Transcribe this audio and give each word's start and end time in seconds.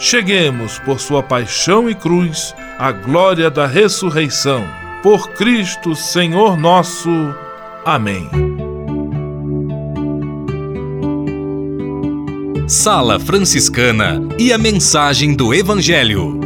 cheguemos, 0.00 0.78
por 0.78 0.98
sua 0.98 1.22
paixão 1.22 1.88
e 1.88 1.94
cruz, 1.94 2.54
à 2.78 2.90
glória 2.90 3.50
da 3.50 3.66
ressurreição. 3.66 4.66
Por 5.02 5.28
Cristo, 5.32 5.94
Senhor 5.94 6.56
nosso. 6.56 7.10
Amém. 7.84 8.28
Sala 12.66 13.20
Franciscana 13.20 14.22
e 14.38 14.52
a 14.52 14.58
mensagem 14.58 15.34
do 15.34 15.52
Evangelho. 15.52 16.40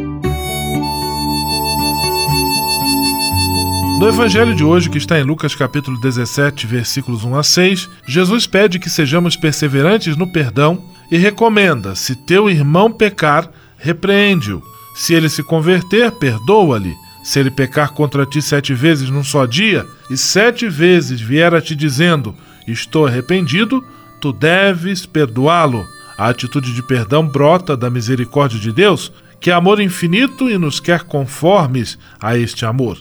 No 4.00 4.08
evangelho 4.08 4.55
de 4.55 4.64
hoje, 4.64 4.91
que 4.91 4.98
está 4.98 5.18
em 5.18 5.22
Lucas 5.22 5.55
capítulo 5.55 5.98
17, 5.98 6.66
versículos 6.66 7.24
1 7.24 7.36
a 7.36 7.42
6, 7.42 7.91
Jesus 8.06 8.46
pede 8.46 8.78
que 8.78 8.91
sejamos 8.91 9.36
perseverantes 9.36 10.16
no 10.16 10.27
perdão 10.27 10.83
e 11.10 11.16
recomenda: 11.16 11.94
se 11.94 12.14
teu 12.14 12.48
irmão 12.48 12.91
pecar, 12.91 13.50
repreende-o. 13.77 14.62
Se 14.94 15.12
ele 15.12 15.28
se 15.28 15.42
converter, 15.42 16.11
perdoa-lhe. 16.12 16.94
Se 17.22 17.41
ele 17.41 17.50
pecar 17.50 17.92
contra 17.92 18.27
ti 18.27 18.41
sete 18.42 18.74
vezes 18.74 19.08
num 19.08 19.24
só 19.24 19.46
dia, 19.46 19.86
e 20.11 20.17
sete 20.17 20.68
vezes 20.68 21.20
vier 21.20 21.55
a 21.55 21.61
ti 21.61 21.74
dizendo: 21.74 22.34
Estou 22.67 23.06
arrependido, 23.06 23.84
tu 24.20 24.33
deves 24.33 25.06
perdoá-lo. 25.06 25.84
A 26.17 26.28
atitude 26.28 26.73
de 26.73 26.83
perdão 26.83 27.27
brota 27.27 27.77
da 27.77 27.90
misericórdia 27.90 28.61
de 28.61 28.70
Deus, 28.70 29.11
que 29.40 29.51
é 29.51 29.52
amor 29.52 29.80
infinito 29.80 30.48
e 30.48 30.57
nos 30.57 30.78
quer 30.78 31.02
conformes 31.02 31.98
a 32.20 32.39
este 32.39 32.64
amor. 32.64 32.98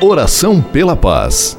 Oração 0.00 0.62
pela 0.62 0.96
paz. 0.96 1.58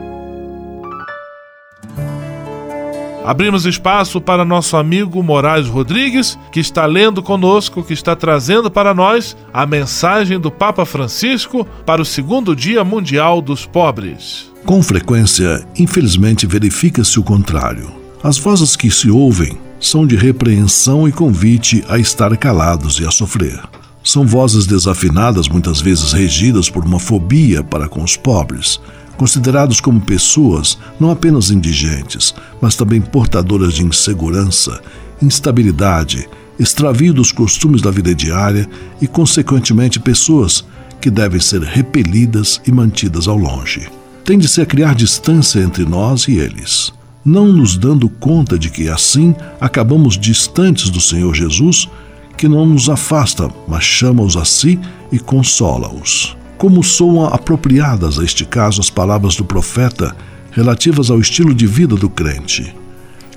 Abrimos 3.23 3.67
espaço 3.67 4.19
para 4.19 4.43
nosso 4.43 4.75
amigo 4.75 5.21
Moraes 5.21 5.67
Rodrigues, 5.67 6.39
que 6.51 6.59
está 6.59 6.87
lendo 6.87 7.21
conosco, 7.21 7.83
que 7.83 7.93
está 7.93 8.15
trazendo 8.15 8.71
para 8.71 8.95
nós 8.95 9.37
a 9.53 9.63
mensagem 9.63 10.39
do 10.39 10.49
Papa 10.49 10.85
Francisco 10.85 11.65
para 11.85 12.01
o 12.01 12.05
segundo 12.05 12.55
Dia 12.55 12.83
Mundial 12.83 13.39
dos 13.39 13.63
Pobres. 13.63 14.51
Com 14.65 14.81
frequência, 14.81 15.63
infelizmente, 15.77 16.47
verifica-se 16.47 17.19
o 17.19 17.23
contrário. 17.23 17.91
As 18.23 18.39
vozes 18.39 18.75
que 18.75 18.89
se 18.89 19.09
ouvem 19.09 19.55
são 19.79 20.05
de 20.05 20.15
repreensão 20.15 21.07
e 21.07 21.11
convite 21.11 21.83
a 21.89 21.99
estar 21.99 22.35
calados 22.37 22.99
e 22.99 23.05
a 23.05 23.11
sofrer. 23.11 23.59
São 24.03 24.25
vozes 24.25 24.65
desafinadas, 24.65 25.47
muitas 25.47 25.79
vezes 25.79 26.11
regidas 26.11 26.71
por 26.71 26.83
uma 26.83 26.99
fobia 26.99 27.63
para 27.63 27.87
com 27.87 28.03
os 28.03 28.17
pobres, 28.17 28.79
considerados 29.21 29.79
como 29.79 30.01
pessoas 30.01 30.79
não 30.99 31.11
apenas 31.11 31.51
indigentes, 31.51 32.33
mas 32.59 32.75
também 32.75 32.99
portadoras 32.99 33.75
de 33.75 33.83
insegurança, 33.83 34.81
instabilidade, 35.21 36.27
extravio 36.57 37.13
dos 37.13 37.31
costumes 37.31 37.83
da 37.83 37.91
vida 37.91 38.15
diária 38.15 38.67
e, 38.99 39.05
consequentemente, 39.05 39.99
pessoas 39.99 40.65
que 40.99 41.11
devem 41.11 41.39
ser 41.39 41.61
repelidas 41.61 42.59
e 42.65 42.71
mantidas 42.71 43.27
ao 43.27 43.37
longe. 43.37 43.87
Tende-se 44.25 44.59
a 44.59 44.65
criar 44.65 44.95
distância 44.95 45.59
entre 45.59 45.85
nós 45.85 46.27
e 46.27 46.39
eles, 46.39 46.91
não 47.23 47.45
nos 47.45 47.77
dando 47.77 48.09
conta 48.09 48.57
de 48.57 48.71
que 48.71 48.89
assim 48.89 49.35
acabamos 49.59 50.17
distantes 50.17 50.89
do 50.89 50.99
Senhor 50.99 51.35
Jesus, 51.35 51.87
que 52.35 52.47
não 52.47 52.65
nos 52.65 52.89
afasta, 52.89 53.47
mas 53.67 53.83
chama-os 53.83 54.35
a 54.35 54.45
si 54.45 54.79
e 55.11 55.19
consola-os 55.19 56.40
como 56.61 56.83
soam 56.83 57.25
apropriadas 57.25 58.19
a 58.19 58.23
este 58.23 58.45
caso 58.45 58.81
as 58.81 58.89
palavras 58.91 59.35
do 59.35 59.43
profeta 59.43 60.15
relativas 60.51 61.09
ao 61.09 61.19
estilo 61.19 61.55
de 61.55 61.65
vida 61.65 61.95
do 61.95 62.07
crente. 62.07 62.75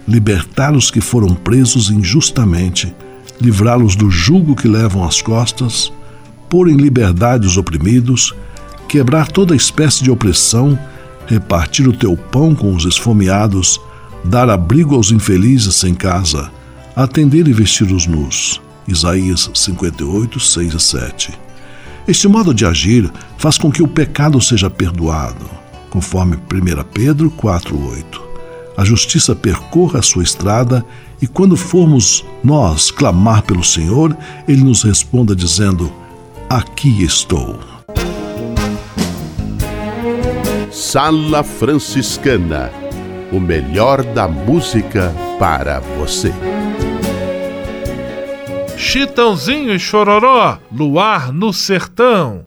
Libertar 0.06 0.76
os 0.76 0.90
que 0.90 1.00
foram 1.00 1.34
presos 1.34 1.88
injustamente, 1.88 2.94
livrá-los 3.40 3.96
do 3.96 4.10
jugo 4.10 4.54
que 4.54 4.68
levam 4.68 5.02
às 5.02 5.22
costas, 5.22 5.90
pôr 6.50 6.68
em 6.68 6.76
liberdade 6.76 7.46
os 7.46 7.56
oprimidos, 7.56 8.34
quebrar 8.86 9.32
toda 9.32 9.56
espécie 9.56 10.04
de 10.04 10.10
opressão, 10.10 10.78
repartir 11.26 11.88
o 11.88 11.96
teu 11.96 12.18
pão 12.18 12.54
com 12.54 12.74
os 12.74 12.84
esfomeados, 12.84 13.80
dar 14.22 14.50
abrigo 14.50 14.94
aos 14.94 15.10
infelizes 15.10 15.76
sem 15.76 15.94
casa, 15.94 16.50
atender 16.94 17.48
e 17.48 17.54
vestir 17.54 17.90
os 17.90 18.06
nus. 18.06 18.60
Isaías 18.86 19.50
58, 19.54 20.38
6 20.38 20.74
a 20.74 20.78
7. 20.78 21.44
Este 22.06 22.28
modo 22.28 22.52
de 22.52 22.66
agir 22.66 23.10
faz 23.38 23.56
com 23.56 23.70
que 23.70 23.82
o 23.82 23.88
pecado 23.88 24.40
seja 24.40 24.68
perdoado, 24.68 25.48
conforme 25.90 26.36
1 26.36 26.84
Pedro 26.92 27.30
4,8. 27.30 28.20
A 28.76 28.84
justiça 28.84 29.34
percorra 29.34 30.00
a 30.00 30.02
sua 30.02 30.22
estrada 30.22 30.84
e 31.22 31.26
quando 31.26 31.56
formos 31.56 32.24
nós 32.42 32.90
clamar 32.90 33.42
pelo 33.42 33.64
Senhor, 33.64 34.16
Ele 34.46 34.62
nos 34.62 34.82
responda 34.82 35.34
dizendo: 35.34 35.92
Aqui 36.50 37.02
estou. 37.04 37.58
Sala 40.70 41.42
Franciscana 41.42 42.70
o 43.34 43.40
melhor 43.40 44.04
da 44.04 44.28
música 44.28 45.12
para 45.40 45.80
você. 45.80 46.32
Chitãozinho 48.86 49.75
e 49.75 49.78
Chororó, 49.78 50.58
Luar 50.70 51.32
no 51.32 51.54
Sertão. 51.54 52.44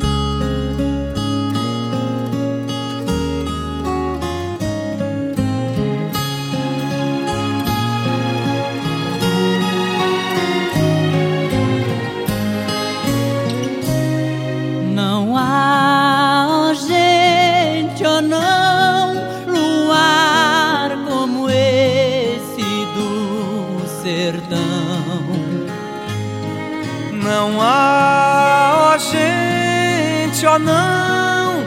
Não 27.27 27.62
há, 27.62 28.94
ó 28.94 28.97
gente, 28.97 30.45
ó 30.45 30.57
não, 30.57 31.62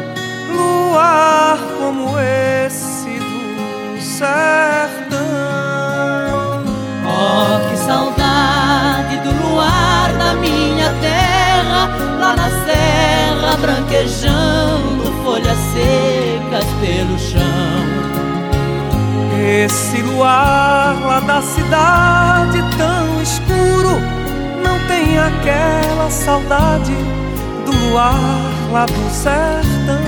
luar 0.57 1.59
como 1.79 2.19
esse 2.19 3.11
do 3.19 4.01
sertão. 4.01 5.21
Oh, 7.05 7.69
que 7.69 7.77
saudade 7.77 9.19
do 9.19 9.49
luar 9.49 10.11
da 10.15 10.33
minha 10.33 10.95
terra, 11.03 11.91
lá 12.19 12.35
na 12.35 12.49
serra, 12.65 13.57
branquejando 13.61 15.13
folhas 15.23 15.59
secas 15.75 16.65
pelo 16.81 17.19
chão. 17.19 17.85
Esse 19.39 20.01
luar 20.01 20.99
lá 21.03 21.21
da 21.21 21.43
cidade 21.43 22.65
tão 22.79 23.21
escuro 23.21 24.20
tem 24.91 25.17
aquela 25.17 26.11
saudade 26.11 26.97
do 27.65 27.71
luar 27.71 28.19
lá 28.73 28.87
do 28.87 29.11
sertão. 29.11 30.03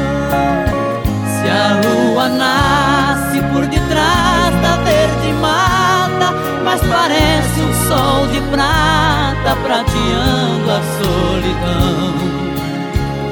Se 1.24 1.48
a 1.48 1.80
lua 1.84 2.28
nasce 2.28 3.40
por 3.52 3.64
detrás 3.66 4.52
da 4.60 4.76
verde 4.82 5.32
mata, 5.40 6.34
mas 6.64 6.80
parece 6.80 7.60
um 7.60 7.88
sol 7.88 8.26
de 8.26 8.40
prata 8.50 9.56
prateando 9.62 10.68
a 10.68 10.80
solidão. 10.98 12.42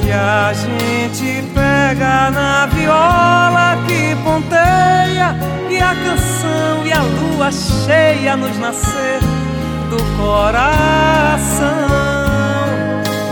E 0.07 0.13
a 0.13 0.53
gente 0.53 1.45
pega 1.53 2.31
na 2.31 2.67
viola 2.67 3.77
que 3.87 4.15
ponteia, 4.23 5.37
e 5.69 5.81
a 5.81 5.95
canção 5.95 6.87
e 6.87 6.93
a 6.93 7.03
lua 7.03 7.51
cheia 7.51 8.37
nos 8.37 8.57
nascer 8.59 9.21
do 9.91 9.97
coração. 10.17 11.67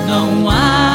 Não 0.08 0.50
há 0.50 0.87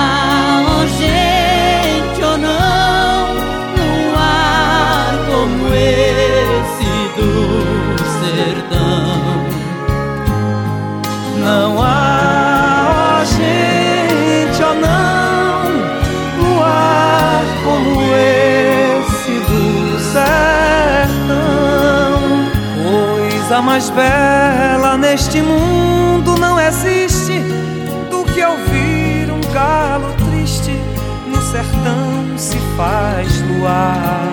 mais 23.74 23.90
bela 23.90 24.96
neste 25.00 25.42
mundo 25.42 26.38
não 26.38 26.60
existe 26.60 27.40
do 28.08 28.24
que 28.24 28.46
ouvir 28.46 29.32
um 29.32 29.42
galo 29.52 30.14
triste 30.30 30.80
no 31.26 31.42
sertão 31.42 32.38
se 32.38 32.60
faz 32.78 33.42
luar. 33.42 34.30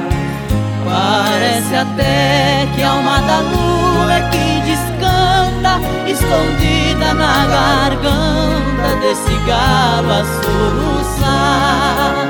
Parece 0.85 1.75
até 1.75 2.69
que 2.75 2.83
a 2.83 2.91
alma 2.91 3.19
da 3.23 3.39
lua 3.39 4.13
é 4.13 4.29
que 4.29 4.61
descanta, 4.61 5.81
escondida 6.07 7.15
na 7.15 7.47
garganta 7.47 8.97
desse 9.01 9.35
galo 9.47 10.13
a 10.13 10.25
soluçar. 10.45 12.30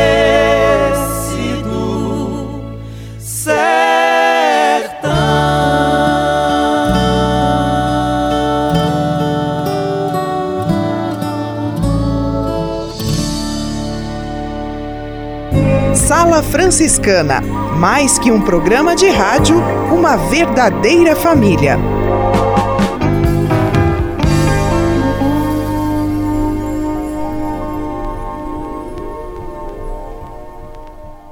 Franciscana. 16.51 17.41
Mais 17.79 18.19
que 18.19 18.29
um 18.29 18.41
programa 18.41 18.93
de 18.93 19.09
rádio, 19.09 19.57
uma 19.89 20.17
verdadeira 20.17 21.15
família. 21.15 21.79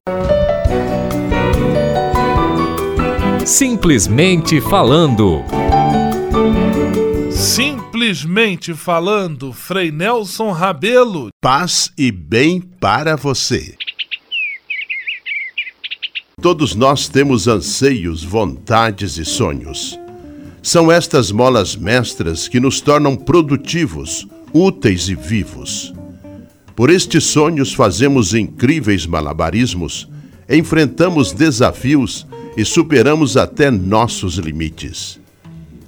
Simplesmente 3.45 4.61
falando. 4.61 5.43
Simplesmente 7.31 8.73
falando, 8.73 9.51
Frei 9.51 9.91
Nelson 9.91 10.51
Rabelo. 10.51 11.29
Paz 11.41 11.91
e 11.97 12.11
bem 12.11 12.61
para 12.61 13.15
você. 13.15 13.75
Todos 16.41 16.73
nós 16.73 17.09
temos 17.09 17.49
anseios, 17.49 18.23
vontades 18.23 19.17
e 19.17 19.25
sonhos. 19.25 19.99
São 20.63 20.89
estas 20.89 21.33
molas 21.33 21.75
mestras 21.75 22.47
que 22.47 22.61
nos 22.61 22.79
tornam 22.79 23.13
produtivos, 23.13 24.25
úteis 24.53 25.09
e 25.09 25.15
vivos. 25.15 25.93
Por 26.77 26.89
estes 26.89 27.25
sonhos 27.25 27.73
fazemos 27.73 28.33
incríveis 28.33 29.05
malabarismos, 29.05 30.07
enfrentamos 30.49 31.33
desafios 31.33 32.25
e 32.55 32.63
superamos 32.63 33.35
até 33.35 33.69
nossos 33.69 34.35
limites. 34.35 35.19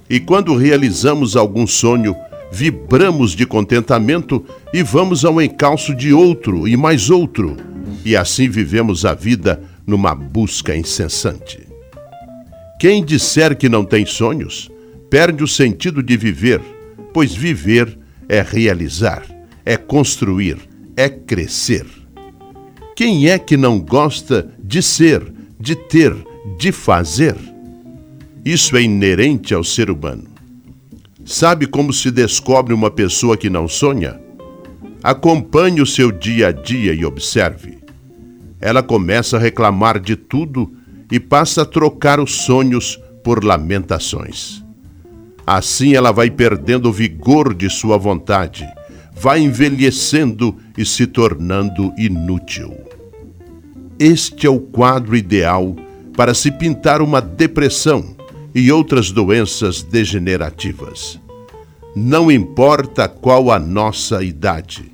E 0.09 0.19
quando 0.19 0.57
realizamos 0.57 1.37
algum 1.37 1.65
sonho, 1.65 2.13
vibramos 2.51 3.31
de 3.31 3.45
contentamento 3.45 4.43
e 4.73 4.83
vamos 4.83 5.23
ao 5.23 5.41
encalço 5.41 5.95
de 5.95 6.11
outro 6.11 6.67
e 6.67 6.75
mais 6.75 7.09
outro, 7.09 7.55
e 8.03 8.17
assim 8.17 8.49
vivemos 8.49 9.05
a 9.05 9.13
vida 9.13 9.70
numa 9.85 10.13
busca 10.15 10.75
incessante. 10.75 11.67
Quem 12.79 13.03
disser 13.03 13.55
que 13.55 13.69
não 13.69 13.85
tem 13.85 14.05
sonhos, 14.05 14.69
perde 15.09 15.43
o 15.43 15.47
sentido 15.47 16.01
de 16.01 16.17
viver, 16.17 16.61
pois 17.13 17.33
viver 17.35 17.97
é 18.27 18.41
realizar, 18.41 19.23
é 19.65 19.77
construir, 19.77 20.57
é 20.95 21.09
crescer. 21.09 21.85
Quem 22.95 23.29
é 23.29 23.37
que 23.37 23.57
não 23.57 23.79
gosta 23.79 24.51
de 24.57 24.81
ser, 24.81 25.21
de 25.59 25.75
ter, 25.75 26.15
de 26.57 26.71
fazer? 26.71 27.35
Isso 28.43 28.75
é 28.75 28.81
inerente 28.81 29.53
ao 29.53 29.63
ser 29.63 29.91
humano. 29.91 30.23
Sabe 31.25 31.67
como 31.67 31.93
se 31.93 32.09
descobre 32.09 32.73
uma 32.73 32.89
pessoa 32.89 33.37
que 33.37 33.49
não 33.49 33.67
sonha? 33.67 34.19
Acompanhe 35.03 35.81
o 35.81 35.85
seu 35.85 36.11
dia 36.11 36.47
a 36.47 36.51
dia 36.51 36.93
e 36.93 37.05
observe. 37.05 37.80
Ela 38.61 38.83
começa 38.83 39.37
a 39.37 39.39
reclamar 39.39 39.99
de 39.99 40.15
tudo 40.15 40.71
e 41.11 41.19
passa 41.19 41.63
a 41.63 41.65
trocar 41.65 42.19
os 42.19 42.43
sonhos 42.43 42.99
por 43.23 43.43
lamentações. 43.43 44.63
Assim 45.45 45.95
ela 45.95 46.11
vai 46.11 46.29
perdendo 46.29 46.89
o 46.89 46.93
vigor 46.93 47.53
de 47.53 47.69
sua 47.69 47.97
vontade 47.97 48.67
vai 49.21 49.39
envelhecendo 49.39 50.57
e 50.75 50.83
se 50.83 51.05
tornando 51.05 51.93
inútil. 51.95 52.75
Este 53.99 54.47
é 54.47 54.49
o 54.49 54.59
quadro 54.59 55.15
ideal 55.15 55.75
para 56.17 56.33
se 56.33 56.49
pintar 56.49 57.03
uma 57.03 57.21
depressão 57.21 58.15
e 58.55 58.71
outras 58.71 59.11
doenças 59.11 59.83
degenerativas. 59.83 61.19
Não 61.95 62.31
importa 62.31 63.07
qual 63.07 63.51
a 63.51 63.59
nossa 63.59 64.23
idade, 64.23 64.91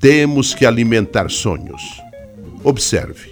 temos 0.00 0.52
que 0.52 0.66
alimentar 0.66 1.30
sonhos. 1.30 2.02
Observe: 2.62 3.30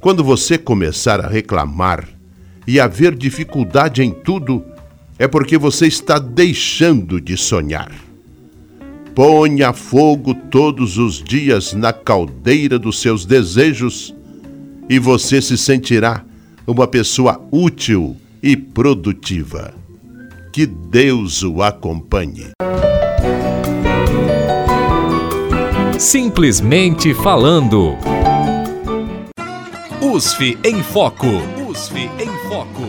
quando 0.00 0.24
você 0.24 0.56
começar 0.56 1.20
a 1.20 1.28
reclamar 1.28 2.08
e 2.66 2.78
haver 2.78 3.14
dificuldade 3.14 4.02
em 4.02 4.10
tudo, 4.10 4.64
é 5.18 5.26
porque 5.26 5.58
você 5.58 5.86
está 5.86 6.18
deixando 6.18 7.20
de 7.20 7.36
sonhar. 7.36 7.90
Ponha 9.14 9.72
fogo 9.72 10.32
todos 10.32 10.96
os 10.96 11.22
dias 11.22 11.72
na 11.72 11.92
caldeira 11.92 12.78
dos 12.78 13.00
seus 13.00 13.24
desejos 13.24 14.14
e 14.88 14.98
você 14.98 15.42
se 15.42 15.58
sentirá 15.58 16.24
uma 16.66 16.86
pessoa 16.86 17.40
útil 17.50 18.16
e 18.42 18.56
produtiva. 18.56 19.74
Que 20.52 20.66
Deus 20.66 21.42
o 21.42 21.62
acompanhe. 21.62 22.50
Simplesmente 25.98 27.12
falando. 27.12 27.96
USF 30.18 30.58
em 30.64 30.82
Foco. 30.82 31.28
USF 31.70 32.10
em 32.18 32.48
Foco. 32.48 32.82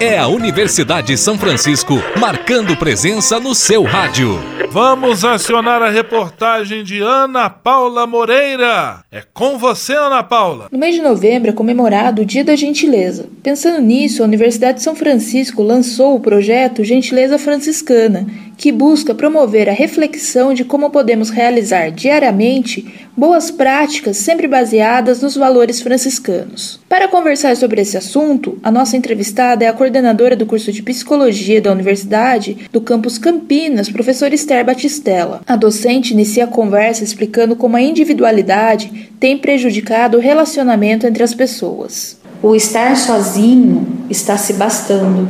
É 0.00 0.16
a 0.16 0.28
Universidade 0.28 1.18
São 1.18 1.36
Francisco 1.36 2.00
marcando 2.20 2.76
presença 2.76 3.40
no 3.40 3.52
seu 3.52 3.82
rádio. 3.82 4.59
Vamos 4.72 5.24
acionar 5.24 5.82
a 5.82 5.90
reportagem 5.90 6.84
de 6.84 7.00
Ana 7.00 7.50
Paula 7.50 8.06
Moreira. 8.06 9.04
É 9.10 9.20
com 9.34 9.58
você, 9.58 9.94
Ana 9.94 10.22
Paula. 10.22 10.68
No 10.70 10.78
mês 10.78 10.94
de 10.94 11.02
novembro 11.02 11.50
é 11.50 11.52
comemorado 11.52 12.22
o 12.22 12.24
Dia 12.24 12.44
da 12.44 12.54
Gentileza. 12.54 13.26
Pensando 13.42 13.82
nisso, 13.82 14.22
a 14.22 14.26
Universidade 14.26 14.78
de 14.78 14.84
São 14.84 14.94
Francisco 14.94 15.60
lançou 15.60 16.14
o 16.14 16.20
projeto 16.20 16.84
Gentileza 16.84 17.36
Franciscana, 17.36 18.28
que 18.56 18.70
busca 18.70 19.12
promover 19.12 19.68
a 19.68 19.72
reflexão 19.72 20.54
de 20.54 20.64
como 20.64 20.88
podemos 20.90 21.30
realizar 21.30 21.90
diariamente 21.90 23.08
boas 23.16 23.50
práticas 23.50 24.18
sempre 24.18 24.46
baseadas 24.46 25.20
nos 25.20 25.36
valores 25.36 25.80
franciscanos. 25.80 26.80
Para 26.88 27.08
conversar 27.08 27.56
sobre 27.56 27.80
esse 27.80 27.96
assunto, 27.96 28.58
a 28.62 28.70
nossa 28.70 28.96
entrevistada 28.96 29.64
é 29.64 29.68
a 29.68 29.72
coordenadora 29.72 30.36
do 30.36 30.46
curso 30.46 30.70
de 30.70 30.82
Psicologia 30.82 31.60
da 31.60 31.72
Universidade 31.72 32.68
do 32.70 32.80
campus 32.80 33.18
Campinas, 33.18 33.90
professora 33.90 34.34
Esther 34.34 34.59
Batistella. 34.64 35.40
A 35.46 35.56
docente 35.56 36.12
inicia 36.12 36.44
a 36.44 36.48
conversa 36.48 37.04
explicando 37.04 37.56
como 37.56 37.76
a 37.76 37.82
individualidade 37.82 39.10
tem 39.18 39.36
prejudicado 39.38 40.18
o 40.18 40.20
relacionamento 40.20 41.06
entre 41.06 41.22
as 41.22 41.34
pessoas. 41.34 42.18
O 42.42 42.54
estar 42.54 42.96
sozinho 42.96 43.86
está 44.08 44.36
se 44.36 44.54
bastando 44.54 45.28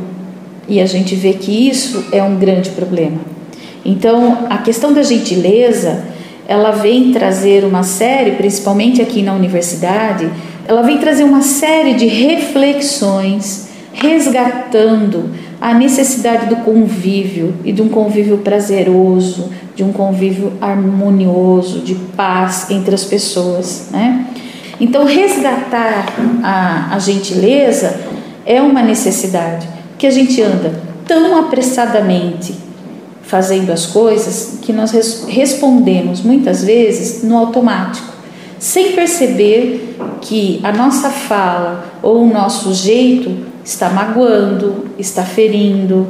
e 0.67 0.79
a 0.79 0.85
gente 0.85 1.15
vê 1.15 1.33
que 1.33 1.69
isso 1.69 2.05
é 2.11 2.23
um 2.23 2.37
grande 2.37 2.69
problema. 2.69 3.19
Então, 3.83 4.47
a 4.49 4.59
questão 4.59 4.93
da 4.93 5.03
gentileza 5.03 6.03
ela 6.47 6.71
vem 6.71 7.11
trazer 7.11 7.63
uma 7.63 7.83
série, 7.83 8.31
principalmente 8.31 9.01
aqui 9.01 9.21
na 9.21 9.33
universidade, 9.33 10.29
ela 10.67 10.81
vem 10.81 10.97
trazer 10.97 11.23
uma 11.23 11.41
série 11.41 11.93
de 11.93 12.07
reflexões 12.07 13.69
resgatando 13.93 15.29
a 15.61 15.75
necessidade 15.75 16.47
do 16.47 16.55
convívio 16.57 17.53
e 17.63 17.71
de 17.71 17.83
um 17.83 17.87
convívio 17.87 18.39
prazeroso, 18.39 19.51
de 19.75 19.83
um 19.83 19.93
convívio 19.93 20.53
harmonioso, 20.59 21.81
de 21.81 21.93
paz 21.93 22.71
entre 22.71 22.95
as 22.95 23.03
pessoas, 23.03 23.89
né? 23.91 24.25
Então, 24.79 25.05
resgatar 25.05 26.07
a, 26.43 26.95
a 26.95 26.97
gentileza 26.97 28.01
é 28.43 28.59
uma 28.59 28.81
necessidade, 28.81 29.69
que 29.99 30.07
a 30.07 30.09
gente 30.09 30.41
anda 30.41 30.81
tão 31.05 31.37
apressadamente 31.37 32.55
fazendo 33.21 33.71
as 33.71 33.85
coisas 33.85 34.57
que 34.63 34.73
nós 34.73 34.91
respondemos 35.27 36.21
muitas 36.21 36.63
vezes 36.63 37.23
no 37.23 37.37
automático, 37.37 38.11
sem 38.57 38.93
perceber 38.93 39.95
que 40.21 40.59
a 40.63 40.71
nossa 40.71 41.11
fala 41.11 41.85
ou 42.01 42.23
o 42.23 42.33
nosso 42.33 42.73
jeito 42.73 43.50
está 43.63 43.89
magoando, 43.89 44.87
está 44.97 45.23
ferindo, 45.23 46.07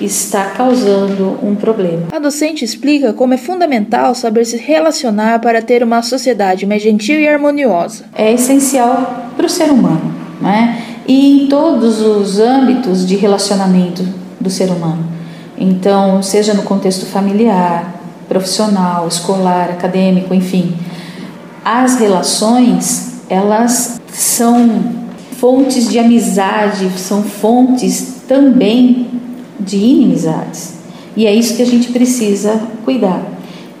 está 0.00 0.44
causando 0.46 1.38
um 1.42 1.54
problema. 1.54 2.08
A 2.12 2.18
docente 2.18 2.64
explica 2.64 3.12
como 3.12 3.34
é 3.34 3.36
fundamental 3.36 4.14
saber 4.14 4.44
se 4.44 4.56
relacionar 4.56 5.40
para 5.40 5.62
ter 5.62 5.82
uma 5.82 6.02
sociedade 6.02 6.66
mais 6.66 6.82
gentil 6.82 7.18
e 7.18 7.28
harmoniosa. 7.28 8.04
É 8.14 8.32
essencial 8.32 9.30
para 9.36 9.46
o 9.46 9.48
ser 9.48 9.70
humano, 9.70 10.14
né? 10.40 10.82
E 11.06 11.44
em 11.44 11.46
todos 11.48 12.00
os 12.00 12.38
âmbitos 12.38 13.06
de 13.06 13.16
relacionamento 13.16 14.04
do 14.38 14.50
ser 14.50 14.68
humano. 14.70 15.04
Então, 15.56 16.22
seja 16.22 16.54
no 16.54 16.62
contexto 16.62 17.06
familiar, 17.06 17.94
profissional, 18.28 19.08
escolar, 19.08 19.70
acadêmico, 19.70 20.32
enfim, 20.34 20.76
as 21.64 21.96
relações, 21.96 23.22
elas 23.28 24.00
são 24.12 25.07
fontes 25.38 25.88
de 25.88 25.98
amizade, 25.98 26.90
são 26.98 27.22
fontes 27.22 28.22
também 28.26 29.06
de 29.58 29.76
inimizades. 29.76 30.74
E 31.16 31.26
é 31.26 31.34
isso 31.34 31.56
que 31.56 31.62
a 31.62 31.66
gente 31.66 31.90
precisa 31.90 32.60
cuidar. 32.84 33.22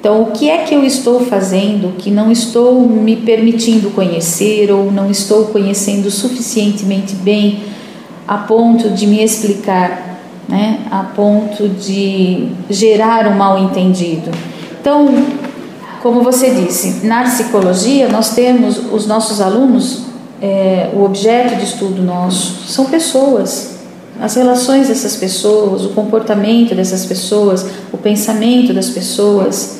Então, 0.00 0.22
o 0.22 0.26
que 0.30 0.48
é 0.48 0.58
que 0.58 0.74
eu 0.74 0.84
estou 0.84 1.20
fazendo 1.20 1.96
que 1.96 2.10
não 2.10 2.30
estou 2.30 2.88
me 2.88 3.16
permitindo 3.16 3.90
conhecer 3.90 4.70
ou 4.70 4.92
não 4.92 5.10
estou 5.10 5.46
conhecendo 5.46 6.10
suficientemente 6.10 7.14
bem 7.16 7.60
a 8.26 8.38
ponto 8.38 8.90
de 8.90 9.06
me 9.06 9.22
explicar 9.22 10.08
né, 10.48 10.80
a 10.90 11.02
ponto 11.02 11.68
de 11.68 12.48
gerar 12.70 13.26
um 13.26 13.36
mal-entendido. 13.36 14.30
Então, 14.80 15.08
como 16.02 16.22
você 16.22 16.50
disse, 16.50 17.06
na 17.06 17.24
psicologia 17.24 18.08
nós 18.08 18.34
temos 18.34 18.80
os 18.92 19.06
nossos 19.06 19.40
alunos, 19.40 20.07
é, 20.40 20.90
o 20.94 21.02
objeto 21.02 21.56
de 21.56 21.64
estudo 21.64 22.02
nosso 22.02 22.68
são 22.68 22.86
pessoas, 22.86 23.78
as 24.20 24.34
relações 24.34 24.88
dessas 24.88 25.16
pessoas, 25.16 25.84
o 25.84 25.90
comportamento 25.90 26.74
dessas 26.74 27.04
pessoas, 27.04 27.66
o 27.92 27.96
pensamento 27.96 28.72
das 28.72 28.90
pessoas, 28.90 29.78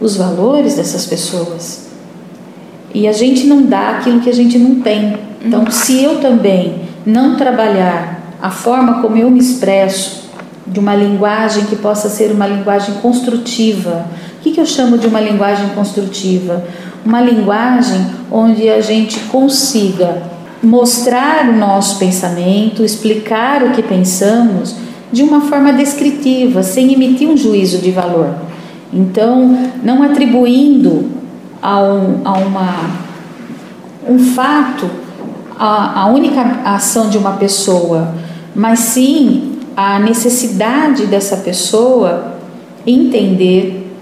os 0.00 0.16
valores 0.16 0.76
dessas 0.76 1.06
pessoas. 1.06 1.84
E 2.94 3.06
a 3.06 3.12
gente 3.12 3.46
não 3.46 3.62
dá 3.62 3.98
aquilo 3.98 4.20
que 4.20 4.30
a 4.30 4.34
gente 4.34 4.58
não 4.58 4.80
tem. 4.80 5.18
Então, 5.44 5.70
se 5.70 6.02
eu 6.02 6.20
também 6.20 6.82
não 7.04 7.36
trabalhar 7.36 8.34
a 8.40 8.50
forma 8.50 9.02
como 9.02 9.16
eu 9.16 9.30
me 9.30 9.40
expresso, 9.40 10.24
de 10.66 10.80
uma 10.80 10.94
linguagem 10.94 11.64
que 11.66 11.76
possa 11.76 12.08
ser 12.08 12.32
uma 12.32 12.46
linguagem 12.46 12.94
construtiva. 12.96 14.06
O 14.38 14.42
que, 14.42 14.52
que 14.52 14.60
eu 14.60 14.66
chamo 14.66 14.98
de 14.98 15.06
uma 15.06 15.20
linguagem 15.20 15.68
construtiva? 15.70 16.64
Uma 17.04 17.20
linguagem 17.20 18.06
onde 18.30 18.68
a 18.68 18.80
gente 18.80 19.20
consiga 19.24 20.22
mostrar 20.62 21.48
o 21.48 21.52
nosso 21.52 21.98
pensamento, 21.98 22.84
explicar 22.84 23.62
o 23.62 23.70
que 23.72 23.82
pensamos 23.82 24.74
de 25.12 25.22
uma 25.22 25.42
forma 25.42 25.72
descritiva, 25.72 26.62
sem 26.62 26.92
emitir 26.92 27.28
um 27.28 27.36
juízo 27.36 27.78
de 27.78 27.90
valor. 27.90 28.34
Então, 28.92 29.70
não 29.82 30.02
atribuindo 30.02 31.10
a, 31.60 31.82
um, 31.82 32.20
a 32.24 32.32
uma, 32.32 32.90
um 34.08 34.18
fato 34.18 34.90
a, 35.58 36.02
a 36.02 36.06
única 36.06 36.40
ação 36.64 37.08
de 37.08 37.18
uma 37.18 37.32
pessoa, 37.32 38.14
mas 38.54 38.80
sim 38.80 39.58
a 39.76 39.98
necessidade 39.98 41.06
dessa 41.06 41.38
pessoa 41.38 42.34
entender 42.86 43.92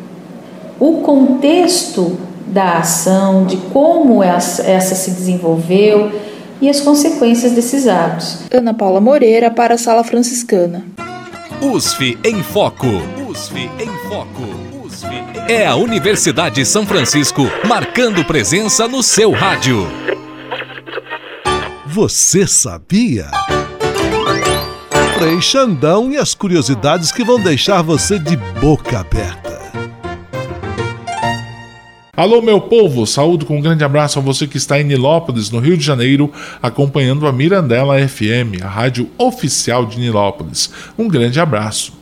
o 0.79 0.95
contexto 0.99 2.19
da 2.53 2.79
ação, 2.79 3.47
de 3.47 3.57
como 3.73 4.23
essa 4.23 4.95
se 4.95 5.11
desenvolveu 5.11 6.13
e 6.61 6.69
as 6.69 6.81
consequências 6.81 7.53
desses 7.53 7.89
atos. 7.89 8.45
Ana 8.53 8.75
Paula 8.75 9.01
Moreira 9.01 9.51
para 9.51 9.75
a 9.75 9.79
Sala 9.79 10.05
Franciscana. 10.05 10.85
USF 11.61 12.19
em 12.25 12.43
Foco. 12.43 12.87
USF 13.29 13.71
em 13.81 14.09
Foco. 14.09 14.85
USF 14.85 15.07
em... 15.09 15.53
É 15.53 15.67
a 15.67 15.75
Universidade 15.75 16.65
São 16.67 16.87
Francisco 16.87 17.43
marcando 17.67 18.25
presença 18.25 18.87
no 18.87 19.03
seu 19.03 19.33
rádio. 19.33 19.89
Você 21.87 22.47
sabia? 22.47 23.27
Frei 25.19 25.41
Xandão 25.41 26.11
e 26.11 26.17
as 26.17 26.35
curiosidades 26.35 27.13
que 27.13 27.25
vão 27.25 27.41
deixar 27.41 27.83
você 27.83 28.19
de 28.19 28.37
boca 28.37 29.01
aberta. 29.01 29.52
Alô, 32.15 32.43
meu 32.43 32.61
povo, 32.61 33.07
saúdo 33.07 33.47
com 33.47 33.57
um 33.57 33.61
grande 33.63 33.83
abraço 33.83 34.19
a 34.19 34.23
você 34.23 34.47
que 34.47 34.59
está 34.59 34.79
em 34.79 34.85
Nilópolis, 34.85 35.51
no 35.51 35.59
Rio 35.59 35.79
de 35.79 35.83
Janeiro, 35.83 36.31
acompanhando 36.63 37.27
a 37.27 37.33
Mirandela 37.33 38.07
FM, 38.07 38.63
a 38.63 38.69
rádio 38.69 39.09
oficial 39.17 39.87
de 39.87 39.99
Nilópolis. 39.99 40.71
Um 40.99 41.09
grande 41.09 41.41
abraço. 41.41 41.95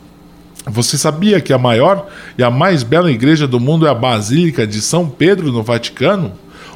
Você 0.67 0.99
sabia 0.99 1.41
que 1.41 1.53
a 1.53 1.59
maior 1.59 2.09
e 2.37 2.43
a 2.43 2.51
mais 2.51 2.83
bela 2.83 3.09
igreja 3.09 3.47
do 3.47 3.61
mundo 3.61 3.87
é 3.87 3.91
a 3.91 3.95
Basílica 3.95 4.67
de 4.67 4.81
São 4.81 5.09
Pedro, 5.09 5.53
no 5.53 5.63
Vaticano? 5.63 6.33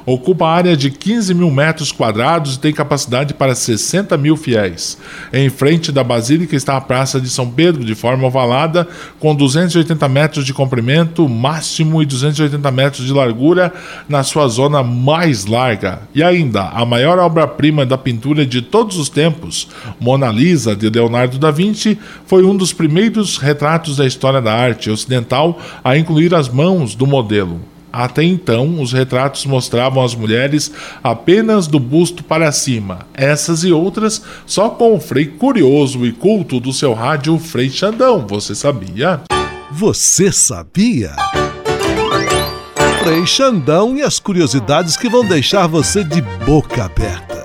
Ocupa 0.07 0.47
área 0.47 0.77
de 0.77 0.91
15 0.91 1.33
mil 1.33 1.51
metros 1.51 1.91
quadrados 1.91 2.57
e 2.57 2.59
tem 2.59 2.75
capacidade 2.75 3.33
para 3.33 3.55
60 3.55 4.19
mil 4.19 4.37
fiéis. 4.37 4.99
Em 5.33 5.49
frente 5.49 5.91
da 5.91 6.05
Basílica 6.05 6.55
está 6.55 6.77
a 6.77 6.81
Praça 6.81 7.19
de 7.19 7.31
São 7.31 7.51
Pedro, 7.51 7.83
de 7.83 7.95
forma 7.95 8.27
ovalada, 8.27 8.87
com 9.19 9.35
280 9.35 10.07
metros 10.09 10.45
de 10.45 10.53
comprimento 10.53 11.27
máximo 11.27 12.03
e 12.03 12.07
280 12.07 12.71
metros 12.71 13.07
de 13.07 13.13
largura 13.15 13.73
na 14.07 14.23
sua 14.23 14.47
zona 14.47 14.83
mais 14.83 15.47
larga. 15.47 16.03
E 16.15 16.23
ainda, 16.23 16.65
a 16.69 16.85
maior 16.85 17.19
obra-prima 17.19 17.87
da 17.87 17.97
pintura 17.97 18.45
de 18.45 18.61
todos 18.61 18.99
os 18.99 19.09
tempos, 19.09 19.69
Mona 19.99 20.31
Lisa, 20.31 20.77
de 20.77 20.91
Leonardo 20.91 21.39
da 21.39 21.51
Vinci, 21.51 21.99
foi 22.27 22.45
um 22.45 22.55
dos 22.55 22.75
primeiros 22.75 23.39
retratos 23.39 23.97
da 23.97 24.07
história 24.07 24.43
da 24.43 24.53
arte 24.53 24.91
ocidental 24.91 25.59
a 25.83 25.97
incluir 25.97 26.35
as 26.35 26.49
mãos 26.51 26.95
do 26.95 27.07
modelo. 27.07 27.74
Até 27.97 28.25
então, 28.25 28.83
os 28.83 28.93
retratos 28.93 29.47
mostravam 29.47 30.05
as 30.05 30.17
mulheres 30.17 30.73
apenas 31.01 31.69
do 31.69 31.79
busto 31.79 32.25
para 32.25 32.51
cima, 32.51 33.07
essas 33.15 33.63
e 33.63 33.71
outras 33.71 34.21
só 34.45 34.69
com 34.69 34.97
o 34.97 35.01
Frei 35.01 35.27
curioso 35.27 36.05
e 36.05 36.11
culto 36.11 36.59
do 36.59 36.73
seu 36.73 36.93
rádio 36.93 37.39
Frei 37.39 37.71
Xandão, 37.71 38.27
você 38.27 38.53
sabia? 38.53 39.21
Você 39.71 40.33
sabia? 40.33 41.13
Frei 43.05 43.25
Xandão 43.25 43.97
e 43.97 44.03
as 44.03 44.19
curiosidades 44.19 44.97
que 44.97 45.09
vão 45.09 45.25
deixar 45.25 45.69
você 45.69 46.03
de 46.03 46.21
boca 46.45 46.87
aberta. 46.87 47.45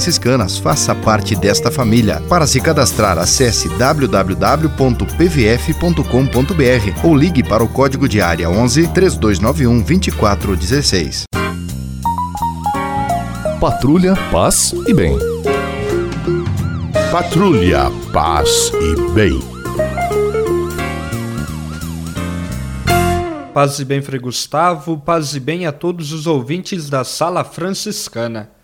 franciscanas. 0.01 0.57
Faça 0.57 0.95
parte 0.95 1.35
desta 1.35 1.69
família. 1.69 2.19
Para 2.27 2.47
se 2.47 2.59
cadastrar, 2.59 3.19
acesse 3.19 3.69
www.pvf.com.br 3.77 4.27
ou 7.07 7.15
ligue 7.15 7.43
para 7.43 7.63
o 7.63 7.67
código 7.67 8.09
de 8.09 8.19
área 8.19 8.49
11 8.49 8.87
3291 8.87 9.81
2416. 9.81 11.25
Patrulha, 13.59 14.15
paz 14.31 14.73
e 14.87 14.93
bem. 14.93 15.15
Patrulha, 17.11 17.91
paz 18.11 18.71
e 18.73 19.11
bem. 19.11 19.39
Paz 23.53 23.77
e 23.79 23.85
bem, 23.85 24.01
Frei 24.01 24.19
Gustavo, 24.19 24.97
paz 24.97 25.35
e 25.35 25.39
bem 25.39 25.67
a 25.67 25.71
todos 25.71 26.11
os 26.11 26.25
ouvintes 26.25 26.89
da 26.89 27.03
Sala 27.03 27.43
Franciscana. 27.43 28.60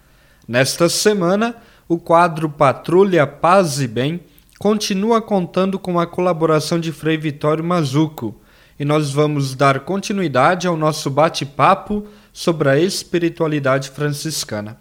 Nesta 0.48 0.88
semana, 0.88 1.58
o 1.90 1.98
quadro 1.98 2.50
Patrulha 2.50 3.28
Paz 3.28 3.82
e 3.82 3.88
Bem 3.88 4.22
continua 4.58 5.22
contando 5.22 5.78
com 5.78 6.00
a 6.00 6.08
colaboração 6.08 6.80
de 6.80 6.94
Frei 6.94 7.18
Vitório 7.18 7.62
Mazuco 7.62 8.34
e 8.80 8.86
nós 8.86 9.12
vamos 9.12 9.56
dar 9.56 9.82
continuidade 9.82 10.66
ao 10.66 10.78
nosso 10.78 11.10
bate-papo 11.10 12.08
sobre 12.32 12.70
a 12.70 12.80
espiritualidade 12.80 13.90
franciscana. 13.90 14.78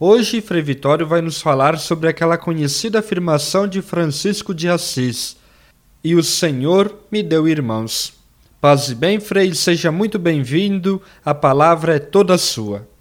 Hoje, 0.00 0.40
Frei 0.40 0.62
Vitório 0.62 1.06
vai 1.06 1.20
nos 1.20 1.42
falar 1.42 1.78
sobre 1.78 2.08
aquela 2.08 2.38
conhecida 2.38 3.00
afirmação 3.00 3.68
de 3.68 3.82
Francisco 3.82 4.54
de 4.54 4.66
Assis: 4.66 5.36
E 6.02 6.14
o 6.14 6.22
Senhor 6.22 6.94
me 7.12 7.22
deu 7.22 7.46
irmãos. 7.46 8.14
Paz 8.62 8.88
e 8.88 8.94
bem, 8.94 9.20
Frei, 9.20 9.54
seja 9.54 9.92
muito 9.92 10.18
bem-vindo, 10.18 11.02
a 11.22 11.34
palavra 11.34 11.96
é 11.96 11.98
toda 11.98 12.38
sua. 12.38 12.95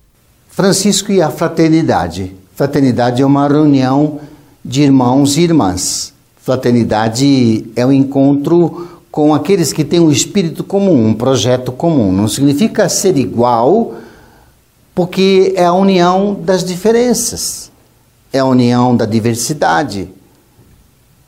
Francisco 0.55 1.11
e 1.11 1.21
a 1.21 1.29
fraternidade. 1.29 2.33
Fraternidade 2.55 3.21
é 3.21 3.25
uma 3.25 3.45
reunião 3.45 4.21
de 4.63 4.83
irmãos 4.83 5.35
e 5.35 5.41
irmãs. 5.41 6.13
Fraternidade 6.37 7.69
é 7.75 7.85
o 7.85 7.89
um 7.89 7.91
encontro 7.91 9.01
com 9.11 9.35
aqueles 9.35 9.73
que 9.73 9.83
têm 9.83 9.99
um 9.99 10.09
espírito 10.09 10.63
comum, 10.63 11.07
um 11.07 11.13
projeto 11.13 11.73
comum. 11.73 12.09
Não 12.09 12.29
significa 12.29 12.87
ser 12.87 13.17
igual, 13.17 13.95
porque 14.95 15.51
é 15.57 15.65
a 15.65 15.73
união 15.73 16.39
das 16.41 16.63
diferenças, 16.63 17.69
é 18.31 18.39
a 18.39 18.45
união 18.45 18.95
da 18.95 19.05
diversidade. 19.05 20.09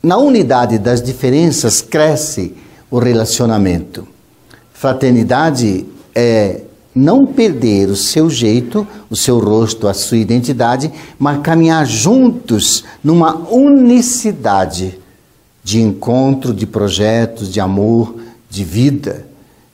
Na 0.02 0.16
unidade 0.16 0.78
das 0.78 1.02
diferenças 1.02 1.82
cresce 1.82 2.56
o 2.90 2.98
relacionamento. 2.98 4.08
Fraternidade 4.72 5.84
é 6.14 6.62
não 6.98 7.24
perder 7.24 7.88
o 7.88 7.96
seu 7.96 8.28
jeito, 8.28 8.86
o 9.08 9.14
seu 9.14 9.38
rosto, 9.38 9.86
a 9.86 9.94
sua 9.94 10.18
identidade, 10.18 10.90
mas 11.18 11.40
caminhar 11.40 11.86
juntos 11.86 12.84
numa 13.02 13.36
unicidade 13.50 14.98
de 15.62 15.80
encontro, 15.80 16.52
de 16.52 16.66
projetos, 16.66 17.52
de 17.52 17.60
amor, 17.60 18.16
de 18.50 18.64
vida. 18.64 19.26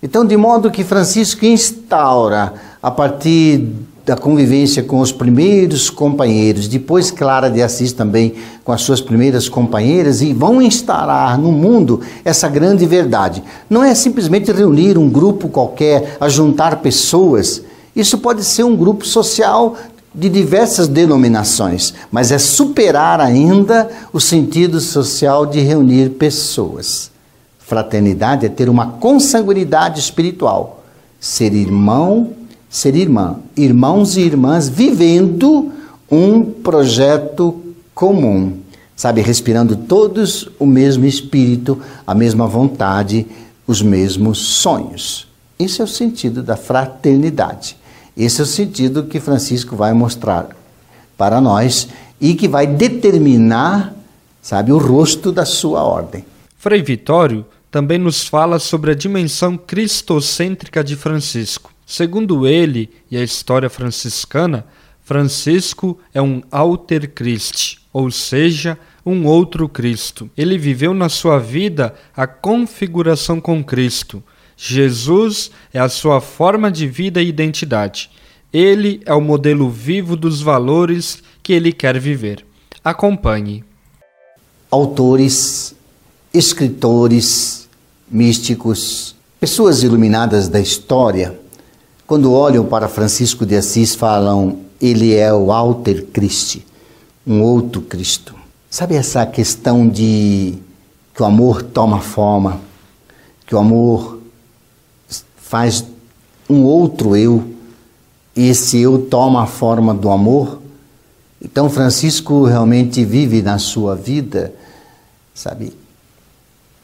Então, 0.02 0.26
de 0.26 0.36
modo 0.36 0.70
que 0.70 0.84
Francisco 0.84 1.46
instaura, 1.46 2.54
a 2.82 2.90
partir 2.90 3.72
da 4.04 4.16
convivência 4.16 4.82
com 4.82 5.00
os 5.00 5.10
primeiros 5.10 5.88
companheiros, 5.88 6.68
depois 6.68 7.10
Clara 7.10 7.48
de 7.48 7.62
Assis 7.62 7.92
também 7.92 8.34
com 8.62 8.70
as 8.70 8.82
suas 8.82 9.00
primeiras 9.00 9.48
companheiras, 9.48 10.20
e 10.20 10.32
vão 10.34 10.60
instalar 10.60 11.38
no 11.38 11.50
mundo 11.50 12.00
essa 12.22 12.46
grande 12.48 12.84
verdade. 12.84 13.42
Não 13.68 13.82
é 13.82 13.94
simplesmente 13.94 14.52
reunir 14.52 14.98
um 14.98 15.08
grupo 15.08 15.48
qualquer, 15.48 16.18
ajuntar 16.20 16.80
pessoas. 16.80 17.62
Isso 17.96 18.18
pode 18.18 18.44
ser 18.44 18.64
um 18.64 18.76
grupo 18.76 19.06
social 19.06 19.74
de 20.14 20.28
diversas 20.28 20.86
denominações, 20.86 21.94
mas 22.12 22.30
é 22.30 22.38
superar 22.38 23.20
ainda 23.20 23.90
o 24.12 24.20
sentido 24.20 24.80
social 24.80 25.46
de 25.46 25.60
reunir 25.60 26.10
pessoas. 26.10 27.10
Fraternidade 27.58 28.44
é 28.44 28.48
ter 28.50 28.68
uma 28.68 28.86
consanguinidade 28.86 29.98
espiritual, 29.98 30.84
ser 31.18 31.54
irmão 31.54 32.43
ser 32.74 32.96
irmã, 32.96 33.36
irmãos 33.56 34.16
e 34.16 34.22
irmãs 34.22 34.68
vivendo 34.68 35.70
um 36.10 36.42
projeto 36.42 37.62
comum, 37.94 38.58
sabe, 38.96 39.20
respirando 39.20 39.76
todos 39.76 40.48
o 40.58 40.66
mesmo 40.66 41.06
espírito, 41.06 41.80
a 42.04 42.16
mesma 42.16 42.48
vontade, 42.48 43.28
os 43.64 43.80
mesmos 43.80 44.38
sonhos. 44.38 45.28
Esse 45.56 45.80
é 45.80 45.84
o 45.84 45.86
sentido 45.86 46.42
da 46.42 46.56
fraternidade. 46.56 47.76
Esse 48.16 48.40
é 48.40 48.42
o 48.42 48.46
sentido 48.46 49.04
que 49.04 49.20
Francisco 49.20 49.76
vai 49.76 49.92
mostrar 49.92 50.48
para 51.16 51.40
nós 51.40 51.86
e 52.20 52.34
que 52.34 52.48
vai 52.48 52.66
determinar, 52.66 53.94
sabe, 54.42 54.72
o 54.72 54.78
rosto 54.78 55.30
da 55.30 55.44
sua 55.44 55.84
ordem. 55.84 56.24
Frei 56.58 56.82
Vitório 56.82 57.46
também 57.70 57.98
nos 57.98 58.26
fala 58.26 58.58
sobre 58.58 58.90
a 58.90 58.94
dimensão 58.96 59.56
cristocêntrica 59.56 60.82
de 60.82 60.96
Francisco. 60.96 61.73
Segundo 61.86 62.46
ele 62.46 62.90
e 63.10 63.16
a 63.16 63.22
história 63.22 63.68
franciscana, 63.68 64.66
Francisco 65.02 65.98
é 66.14 66.22
um 66.22 66.42
alter 66.50 67.10
Christi, 67.10 67.78
ou 67.92 68.10
seja, 68.10 68.78
um 69.04 69.26
outro 69.26 69.68
Cristo. 69.68 70.30
Ele 70.36 70.56
viveu 70.56 70.94
na 70.94 71.10
sua 71.10 71.38
vida 71.38 71.94
a 72.16 72.26
configuração 72.26 73.38
com 73.38 73.62
Cristo. 73.62 74.22
Jesus 74.56 75.50
é 75.74 75.78
a 75.78 75.90
sua 75.90 76.20
forma 76.20 76.70
de 76.70 76.86
vida 76.86 77.20
e 77.20 77.28
identidade. 77.28 78.10
Ele 78.52 79.02
é 79.04 79.12
o 79.12 79.20
modelo 79.20 79.68
vivo 79.68 80.16
dos 80.16 80.40
valores 80.40 81.22
que 81.42 81.52
ele 81.52 81.72
quer 81.72 81.98
viver. 81.98 82.44
Acompanhe. 82.82 83.62
Autores, 84.70 85.74
escritores, 86.32 87.68
místicos, 88.10 89.14
pessoas 89.38 89.82
iluminadas 89.82 90.48
da 90.48 90.60
história 90.60 91.38
quando 92.06 92.32
olham 92.32 92.64
para 92.64 92.88
Francisco 92.88 93.46
de 93.46 93.56
Assis, 93.56 93.94
falam, 93.94 94.58
ele 94.80 95.14
é 95.14 95.32
o 95.32 95.50
alter 95.50 96.04
Christi, 96.06 96.66
um 97.26 97.42
outro 97.42 97.80
Cristo. 97.80 98.34
Sabe 98.68 98.94
essa 98.94 99.24
questão 99.24 99.88
de 99.88 100.58
que 101.14 101.22
o 101.22 101.24
amor 101.24 101.62
toma 101.62 102.00
forma, 102.00 102.60
que 103.46 103.54
o 103.54 103.58
amor 103.58 104.20
faz 105.36 105.84
um 106.50 106.62
outro 106.64 107.16
eu, 107.16 107.54
e 108.36 108.48
esse 108.48 108.78
eu 108.80 109.06
toma 109.06 109.44
a 109.44 109.46
forma 109.46 109.94
do 109.94 110.10
amor? 110.10 110.60
Então 111.40 111.70
Francisco 111.70 112.44
realmente 112.44 113.04
vive 113.04 113.40
na 113.40 113.58
sua 113.58 113.94
vida, 113.94 114.52
sabe, 115.34 115.72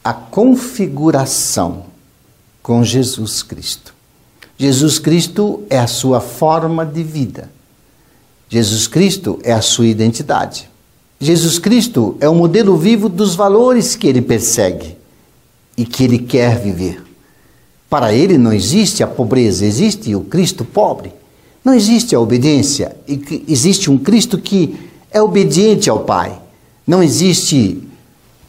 a 0.03 0.13
configuração 0.13 1.85
com 2.63 2.83
Jesus 2.83 3.43
Cristo. 3.43 4.00
Jesus 4.61 4.99
Cristo 4.99 5.63
é 5.71 5.79
a 5.79 5.87
sua 5.87 6.21
forma 6.21 6.85
de 6.85 7.01
vida. 7.01 7.49
Jesus 8.47 8.85
Cristo 8.85 9.39
é 9.41 9.51
a 9.51 9.59
sua 9.59 9.87
identidade. 9.87 10.69
Jesus 11.19 11.57
Cristo 11.57 12.15
é 12.19 12.29
o 12.29 12.35
modelo 12.35 12.77
vivo 12.77 13.09
dos 13.09 13.33
valores 13.33 13.95
que 13.95 14.05
ele 14.05 14.21
persegue 14.21 14.95
e 15.75 15.83
que 15.83 16.03
ele 16.03 16.19
quer 16.19 16.59
viver. 16.59 17.01
Para 17.89 18.13
ele 18.13 18.37
não 18.37 18.53
existe 18.53 19.01
a 19.01 19.07
pobreza, 19.07 19.65
existe 19.65 20.13
o 20.13 20.21
Cristo 20.21 20.63
pobre. 20.63 21.11
Não 21.65 21.73
existe 21.73 22.13
a 22.13 22.19
obediência, 22.19 22.95
existe 23.47 23.89
um 23.89 23.97
Cristo 23.97 24.37
que 24.37 24.79
é 25.09 25.19
obediente 25.19 25.89
ao 25.89 26.01
Pai. 26.01 26.39
Não 26.85 27.01
existe 27.01 27.81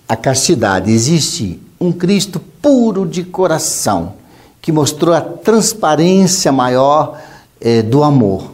a 0.07 0.15
castidade, 0.15 0.91
existe 0.91 1.59
um 1.81 1.91
Cristo 1.91 2.39
puro 2.61 3.07
de 3.07 3.25
coração, 3.25 4.21
que 4.63 4.71
mostrou 4.71 5.13
a 5.13 5.21
transparência 5.21 6.53
maior 6.53 7.21
eh, 7.61 7.83
do 7.83 8.05
amor. 8.05 8.53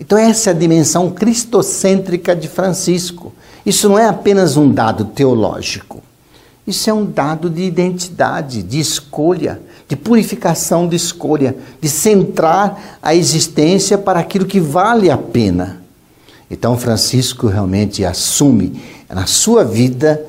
Então, 0.00 0.16
essa 0.16 0.50
é 0.50 0.52
a 0.52 0.56
dimensão 0.56 1.10
cristocêntrica 1.10 2.34
de 2.34 2.48
Francisco. 2.48 3.32
Isso 3.64 3.88
não 3.88 3.98
é 3.98 4.08
apenas 4.08 4.56
um 4.56 4.72
dado 4.72 5.04
teológico. 5.04 6.02
Isso 6.66 6.88
é 6.88 6.92
um 6.92 7.04
dado 7.04 7.50
de 7.50 7.62
identidade, 7.62 8.62
de 8.62 8.80
escolha, 8.80 9.60
de 9.88 9.94
purificação 9.94 10.88
de 10.88 10.96
escolha, 10.96 11.54
de 11.80 11.88
centrar 11.88 12.98
a 13.02 13.14
existência 13.14 13.98
para 13.98 14.20
aquilo 14.20 14.46
que 14.46 14.58
vale 14.58 15.10
a 15.10 15.18
pena. 15.18 15.82
Então, 16.50 16.78
Francisco 16.78 17.46
realmente 17.46 18.04
assume 18.04 18.80
na 19.08 19.26
sua 19.26 19.64
vida 19.64 20.24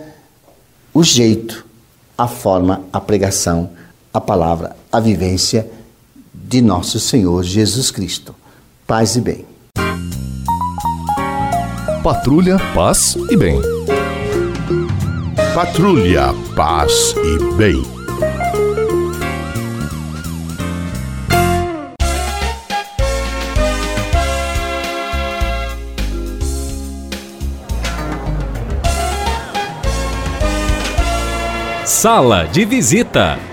o 0.93 1.03
jeito, 1.03 1.65
a 2.17 2.27
forma, 2.27 2.81
a 2.91 2.99
pregação, 2.99 3.69
a 4.13 4.21
palavra, 4.21 4.75
a 4.93 4.99
vivência 4.99 5.67
de 6.31 6.61
nosso 6.61 6.99
Senhor 6.99 7.43
Jesus 7.43 7.89
Cristo. 7.89 8.35
Paz 8.85 9.15
e 9.15 9.21
bem. 9.21 9.43
Patrulha, 12.03 12.59
paz 12.75 13.17
e 13.31 13.35
bem. 13.35 13.59
Patrulha, 15.55 16.27
paz 16.55 17.15
e 17.17 17.55
bem. 17.55 17.81
Sala 31.83 32.45
de 32.45 32.63
visita. 32.63 33.52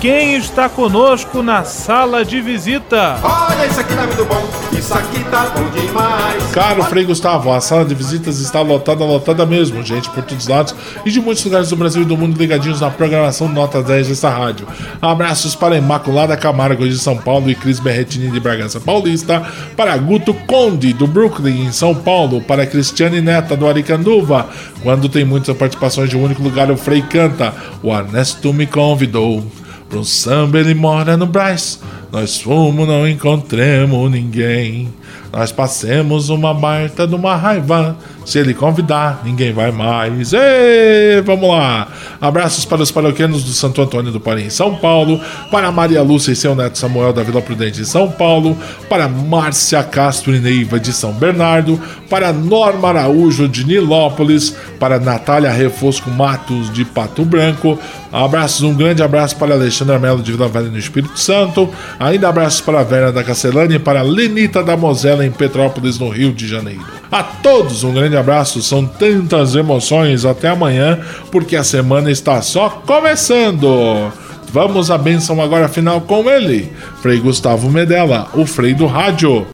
quem 0.00 0.36
está 0.36 0.68
conosco 0.68 1.42
na 1.42 1.64
sala 1.64 2.24
de 2.24 2.40
visita? 2.40 3.18
Olha, 3.22 3.66
isso 3.66 3.80
aqui 3.80 3.94
tá 3.94 4.06
muito 4.06 4.24
bom, 4.24 4.48
isso 4.78 4.94
aqui 4.94 5.24
tá 5.24 5.46
bom 5.46 5.68
demais. 5.70 6.44
Caro 6.52 6.82
Frei 6.84 7.04
Gustavo, 7.04 7.52
a 7.52 7.60
sala 7.60 7.84
de 7.84 7.94
visitas 7.94 8.38
está 8.38 8.60
lotada, 8.60 9.04
lotada 9.04 9.46
mesmo, 9.46 9.82
gente 9.82 10.10
por 10.10 10.22
todos 10.22 10.44
os 10.44 10.48
lados 10.48 10.74
e 11.04 11.10
de 11.10 11.20
muitos 11.20 11.44
lugares 11.44 11.70
do 11.70 11.76
Brasil 11.76 12.02
e 12.02 12.04
do 12.04 12.16
mundo 12.16 12.38
ligadinhos 12.38 12.80
na 12.80 12.90
programação 12.90 13.48
Nota 13.48 13.82
10 13.82 14.08
dessa 14.08 14.28
rádio. 14.28 14.66
Abraços 15.00 15.54
para 15.54 15.76
Imaculada 15.76 16.36
Camargo 16.36 16.86
de 16.88 16.98
São 16.98 17.16
Paulo 17.16 17.50
e 17.50 17.54
Cris 17.54 17.80
Berretini 17.80 18.30
de 18.30 18.38
Bragança 18.38 18.78
Paulista, 18.78 19.42
para 19.76 19.96
Guto 19.96 20.34
Conde 20.46 20.92
do 20.92 21.06
Brooklyn 21.06 21.66
em 21.66 21.72
São 21.72 21.94
Paulo, 21.94 22.40
para 22.40 22.66
Cristiane 22.66 23.20
Neta 23.20 23.56
do 23.56 23.66
Aricanduva. 23.66 24.48
Quando 24.82 25.08
tem 25.08 25.24
muitas 25.24 25.56
participações 25.56 26.10
de 26.10 26.16
um 26.16 26.22
único 26.22 26.42
lugar, 26.42 26.70
o 26.70 26.76
Frei 26.76 27.02
canta. 27.02 27.52
O 27.82 27.92
Ernesto 27.92 28.52
me 28.52 28.66
convidou. 28.66 29.44
Pro 29.88 30.04
samba 30.04 30.58
ele 30.58 30.74
mora 30.74 31.16
no 31.16 31.26
Brás. 31.26 31.80
Nós 32.12 32.40
fomos, 32.40 32.86
não 32.86 33.06
encontremos 33.06 34.10
ninguém. 34.10 34.92
Nós 35.32 35.52
passemos 35.52 36.30
uma 36.30 36.54
baita 36.54 37.06
de 37.06 37.14
uma 37.14 37.36
raiva. 37.36 37.96
Se 38.24 38.38
ele 38.38 38.54
convidar, 38.54 39.20
ninguém 39.24 39.52
vai 39.52 39.70
mais. 39.70 40.32
Ei, 40.32 41.20
vamos 41.24 41.48
lá! 41.48 41.86
Abraços 42.20 42.64
para 42.64 42.82
os 42.82 42.90
paroquianos 42.90 43.44
do 43.44 43.52
Santo 43.52 43.80
Antônio 43.80 44.10
do 44.10 44.18
Parim, 44.18 44.46
em 44.46 44.50
São 44.50 44.74
Paulo. 44.74 45.20
Para 45.50 45.70
Maria 45.70 46.02
Lúcia 46.02 46.32
e 46.32 46.36
seu 46.36 46.54
neto 46.54 46.78
Samuel 46.78 47.12
da 47.12 47.22
Vila 47.22 47.40
Prudente, 47.40 47.82
em 47.82 47.84
São 47.84 48.10
Paulo. 48.10 48.56
Para 48.88 49.08
Márcia 49.08 49.82
Castro 49.84 50.34
e 50.34 50.40
Neiva 50.40 50.80
de 50.80 50.92
São 50.92 51.12
Bernardo. 51.12 51.80
Para 52.08 52.32
Norma 52.32 52.88
Araújo 52.88 53.46
de 53.46 53.64
Nilópolis. 53.64 54.56
Para 54.80 54.98
Natália 54.98 55.52
Refosco 55.52 56.10
Matos 56.10 56.72
de 56.72 56.84
Pato 56.84 57.24
Branco. 57.24 57.78
Abraços, 58.10 58.62
um 58.62 58.74
grande 58.74 59.02
abraço 59.02 59.36
para 59.36 59.54
Alexandra 59.54 59.98
Melo 59.98 60.22
de 60.22 60.32
Vila 60.32 60.48
Velha 60.48 60.68
no 60.68 60.78
Espírito 60.78 61.18
Santo. 61.20 61.68
Ainda 61.98 62.28
abraços 62.28 62.60
para 62.60 62.80
a 62.80 62.84
Vera 62.84 63.10
da 63.10 63.24
Castellani 63.24 63.76
e 63.76 63.78
para 63.78 64.02
Lenita 64.02 64.62
da 64.62 64.76
Mosela 64.76 65.24
em 65.24 65.30
Petrópolis, 65.30 65.98
no 65.98 66.08
Rio 66.08 66.32
de 66.32 66.46
Janeiro. 66.46 66.84
A 67.10 67.22
todos 67.22 67.84
um 67.84 67.92
grande 67.92 68.16
abraço, 68.16 68.62
são 68.62 68.84
tantas 68.84 69.54
emoções. 69.54 70.24
Até 70.24 70.48
amanhã, 70.48 70.98
porque 71.30 71.56
a 71.56 71.64
semana 71.64 72.10
está 72.10 72.42
só 72.42 72.68
começando. 72.86 74.12
Vamos 74.52 74.90
à 74.90 74.98
bênção 74.98 75.40
agora 75.40 75.68
final 75.68 76.00
com 76.00 76.30
ele, 76.30 76.72
Frei 77.02 77.18
Gustavo 77.18 77.70
Medella, 77.70 78.28
o 78.34 78.46
Frei 78.46 78.74
do 78.74 78.86
Rádio. 78.86 79.46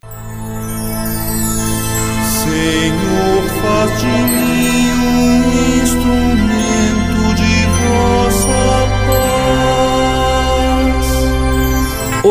Senhor, 2.43 3.43
faz 3.61 3.99
de 3.99 4.07
mim 4.07 4.52